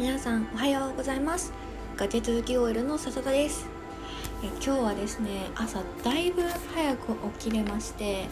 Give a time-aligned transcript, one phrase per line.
[0.00, 1.52] 皆さんおはようございます。
[1.94, 3.66] ガジェ続き OL の笹田です。
[4.42, 6.40] え今日はですね朝だいぶ
[6.74, 8.24] 早く起きれまして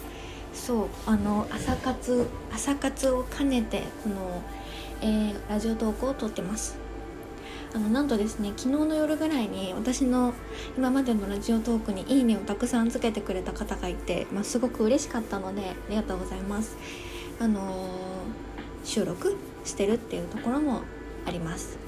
[0.54, 4.42] そうあの朝活朝活を兼ねてこの、
[5.02, 6.78] えー、ラジオ投稿を撮ってます。
[7.74, 10.32] あのなんとですね昨日の夜ぐらいに私の
[10.78, 16.78] 今までのラジオトークに「いいね」をたくさんつけてくれた方がいて、まあ、すごく嬉しかったのでありがとうございます。
[17.38, 20.80] あのー、収録してるっていうところも
[21.28, 21.78] あります。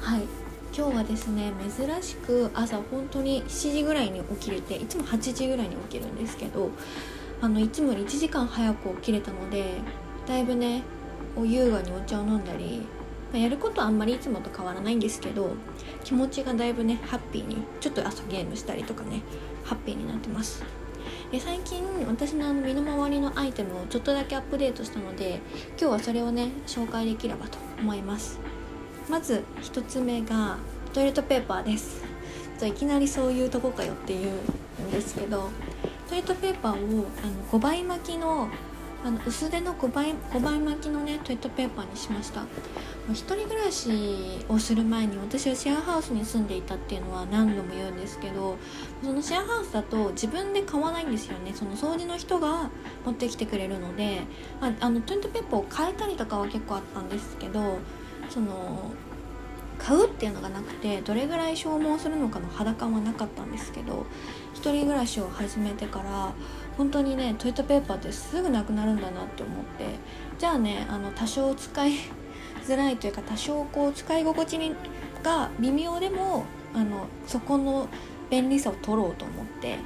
[0.00, 0.44] はい。
[0.76, 6.68] 今日はですね珍しく朝本当に7時ぐらいに起きれていつも8時ぐらいに起きるんですけど
[7.40, 9.66] あのいつもより1時間早く起きれたので
[10.26, 10.82] だいぶね
[11.40, 12.80] 優雅にお茶を飲んだり、
[13.32, 15.52] まあ、やることはあんまりいつもと変わらないんですけど
[16.02, 19.22] 気持ちがだいぶねハッピーにちょっと朝ゲームしたりとかね
[19.62, 20.83] ハッピーになってます。
[21.30, 25.40] で最近私の身の回りのアイテムをちょっとだけアップデートしたので
[25.80, 28.38] 今日はそれをね紹介できればと思います。
[29.08, 30.56] まず1つ目が
[30.92, 32.04] トイレットペーパーです。
[32.58, 34.30] といきなりそういうとこかよっていう
[34.82, 35.50] んですけど
[36.08, 38.48] トイレットペーパーをあの5倍巻きの
[39.04, 42.42] あの薄手の5倍 ,5 倍巻きのねトイレットペーパーにしました。
[43.12, 43.90] 一人暮らし
[44.48, 48.56] をする前に私はシェアハウスに住んでいたっていうのは何度も言うんですけど
[49.02, 51.52] そのシェアハウスだと自分で買わないんですよね。
[51.54, 52.70] その掃除の人が
[53.04, 54.22] 持ってきてくれるので、
[54.62, 57.78] あ、あのトイレットペーパーを変えたりとかは結構あったんですけど
[58.30, 58.90] その
[59.78, 64.06] 買うっていうのがなくてどれぐらい消耗するのかの肌感はなかったんですけど
[64.54, 66.32] 一人暮らしを始めてから
[66.76, 69.84] 本当にねトイレットペーパーってすぐなくなるんだなって思って。
[70.38, 71.92] じゃあねあの多少使い
[72.66, 74.74] づらいというか多少こう使い心地に
[75.22, 76.44] が微妙でも
[76.74, 77.88] あのそこの
[78.30, 79.78] 便利さを取ろうと思って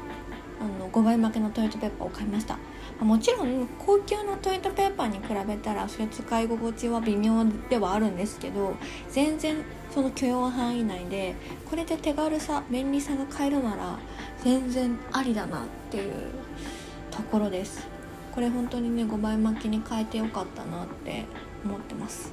[0.60, 2.58] あの5倍負けのトイレットペーパーを買いました。
[3.00, 8.74] もちろん高級なトイレットペーパーに比べたらそれ使い心地は微妙ではあるんですけど
[9.08, 9.58] 全然
[9.90, 11.36] その許容範囲内で
[11.70, 13.98] これで手軽さ便利さが買えるなら
[14.44, 16.12] 全然ありだなっていう
[17.10, 17.86] ところです。
[18.32, 21.24] これ本当にね5倍巻きに変えてよかったなって
[21.64, 22.32] 思ってます。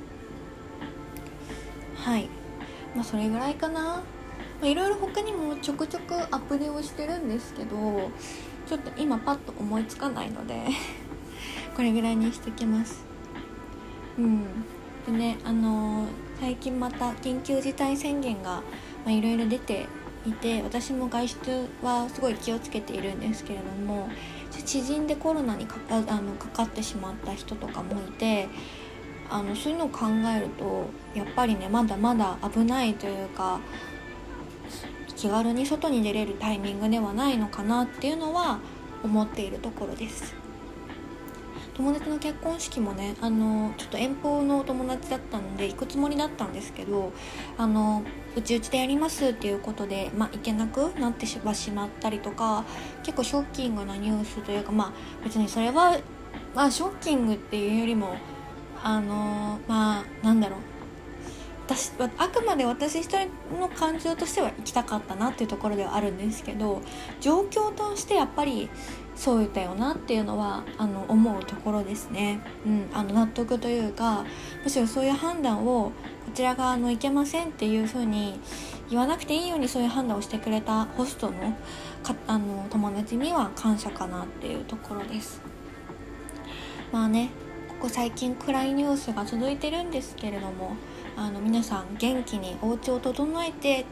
[1.96, 2.30] はい。
[2.96, 4.04] まあそれぐらいかな。
[4.62, 8.12] まいろいろ他にもちょくちょくアプリをしてるんですけど
[8.68, 10.64] ちょっと今パッと思いつかないので
[11.76, 13.04] これぐらいにしてきます。
[14.18, 14.44] うん。
[15.06, 16.08] でねあのー、
[16.40, 18.62] 最近また緊急事態宣言が
[19.08, 19.88] いろいろ出て
[20.26, 24.10] いて私も外出はすごい気をつけているんですけれども
[24.66, 28.48] 知人でコロナにかかあのかかってしまった人とかもいて
[29.30, 30.06] あのそういうのを考
[30.36, 33.60] えるとやっぱりねまだまだ危ないというか
[35.16, 38.60] 気軽に外に出れるタイミングではないのかなっていうのは
[39.04, 40.45] 思っているところです。
[41.74, 47.12] 友達の結婚式もねあのちょっと遠方のお友達だったので行くつもりだったんですけど
[47.58, 48.04] あの
[48.36, 51.40] うちうちでやりますっていうことで、まあ、行けなくなってし
[51.72, 52.64] まったりとか
[53.04, 55.98] 結構ショッキングなニュースというかまあ別にそれは、
[56.54, 58.16] まあ、ショッキングっていうよりも
[58.84, 60.75] あのまあなんだろう。
[61.68, 63.28] 私あくまで私一人
[63.60, 66.82] の感情としては行きたかったなっていうところではあるんですけど
[67.20, 68.70] 状況としてやっぱり
[69.16, 74.26] そうだよなっていうのはあの思うところですね、うん、あの納得というか
[74.64, 75.92] むしろそういう判断を
[76.26, 78.40] こちらがあのいけませんっていうふうに
[78.90, 81.58] 言わなくていいようにそういう判断をしてくれたホストの
[82.04, 85.42] かあの友達には感謝かなっていうところです。
[86.92, 87.32] まあね
[87.86, 90.76] こ最近暗いニュースが続いてるんですけれども
[91.16, 93.86] あの皆さん元気にお家を整えて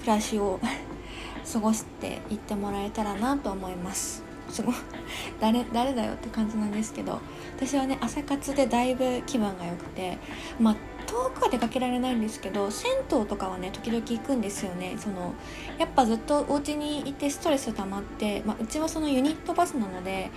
[0.00, 0.58] 暮らしを
[1.52, 4.24] 過ごしていってもらえたらなと思います。
[4.48, 4.74] すごい。
[5.40, 7.20] 誰誰だよって感じなんですけど
[7.56, 10.18] 私はね朝活でだいぶ気分が良くて
[10.58, 14.96] まあ遠くは出かけられないんですけど銭湯とかはね時々行くんですよね。
[14.98, 15.34] その
[15.78, 20.32] やっぱずっとお家にいてストレス溜まって、まあ、うちはそのユニットバスなので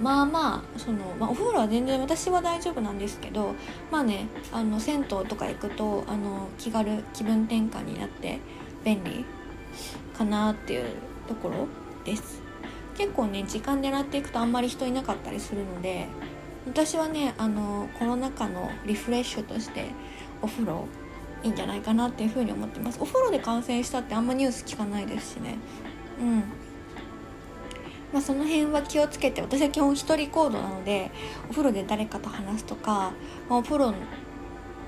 [0.00, 3.54] まあまあその、まあ、お風呂は全然私は大丈夫なんですけど
[3.90, 8.40] まあねあの銭湯とか行くとあの気軽気分転換になって
[8.84, 9.24] 便利
[10.16, 10.86] かなっていう
[11.28, 11.68] ところ
[12.04, 12.40] です。
[12.96, 16.06] 結構ね時間狙っていくとあんまり人いなかったりするので
[16.66, 19.86] 私はねあのコロナ禍のリフレッシュとして
[20.42, 20.86] お風呂
[21.42, 22.98] いいんじゃないかなっていうふうに思ってます。
[23.00, 25.56] お風呂で感染したってあんまニュース聞かないですしね。
[26.20, 26.44] うん。
[28.12, 31.10] まあ、その辺は気をつけて私は基本一人行動なので
[31.48, 33.12] お風呂で誰かと話すとか、
[33.48, 33.94] まあ、お風呂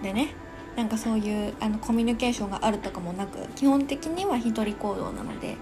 [0.03, 0.35] でね
[0.77, 5.57] なんかそういうあのコミュニケーションがあるとかもなく基本的には一人行動なので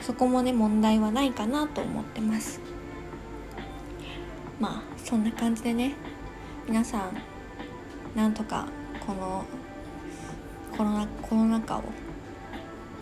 [0.00, 2.60] そこもね問題はないかなと思ってます。
[4.58, 5.94] まあそんな感じでね
[6.66, 7.16] 皆さん
[8.14, 8.66] なんとか
[9.06, 9.44] この
[10.76, 11.82] コロナコロナ禍を。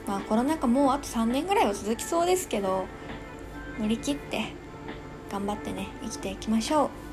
[0.06, 2.86] まあコロナ禍もうあと3年ぐらいは続きそうですけど
[3.78, 4.52] 乗り切って
[5.30, 7.07] 頑張ってね生きていきましょう。